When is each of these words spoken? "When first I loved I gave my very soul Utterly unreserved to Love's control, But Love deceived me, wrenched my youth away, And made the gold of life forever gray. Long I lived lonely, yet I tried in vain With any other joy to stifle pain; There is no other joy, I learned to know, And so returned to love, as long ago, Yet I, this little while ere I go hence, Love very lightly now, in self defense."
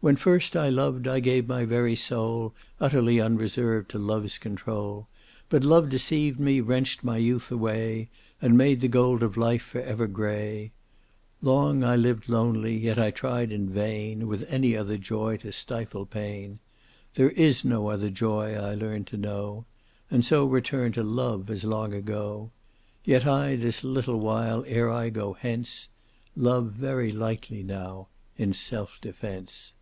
"When 0.00 0.16
first 0.16 0.54
I 0.54 0.68
loved 0.68 1.08
I 1.08 1.20
gave 1.20 1.48
my 1.48 1.64
very 1.64 1.96
soul 1.96 2.52
Utterly 2.78 3.18
unreserved 3.18 3.88
to 3.92 3.98
Love's 3.98 4.36
control, 4.36 5.08
But 5.48 5.64
Love 5.64 5.88
deceived 5.88 6.38
me, 6.38 6.60
wrenched 6.60 7.02
my 7.02 7.16
youth 7.16 7.50
away, 7.50 8.10
And 8.42 8.58
made 8.58 8.82
the 8.82 8.88
gold 8.88 9.22
of 9.22 9.38
life 9.38 9.62
forever 9.62 10.06
gray. 10.06 10.72
Long 11.40 11.82
I 11.82 11.96
lived 11.96 12.28
lonely, 12.28 12.76
yet 12.76 12.98
I 12.98 13.10
tried 13.10 13.50
in 13.50 13.70
vain 13.70 14.26
With 14.28 14.44
any 14.50 14.76
other 14.76 14.98
joy 14.98 15.38
to 15.38 15.50
stifle 15.50 16.04
pain; 16.04 16.58
There 17.14 17.30
is 17.30 17.64
no 17.64 17.88
other 17.88 18.10
joy, 18.10 18.54
I 18.54 18.74
learned 18.74 19.06
to 19.08 19.16
know, 19.16 19.64
And 20.10 20.26
so 20.26 20.44
returned 20.44 20.92
to 20.96 21.02
love, 21.02 21.48
as 21.48 21.64
long 21.64 21.94
ago, 21.94 22.50
Yet 23.02 23.26
I, 23.26 23.56
this 23.56 23.82
little 23.82 24.20
while 24.20 24.62
ere 24.68 24.90
I 24.90 25.08
go 25.08 25.32
hence, 25.32 25.88
Love 26.36 26.72
very 26.72 27.10
lightly 27.12 27.62
now, 27.62 28.08
in 28.36 28.52
self 28.52 28.98
defense." 29.00 29.72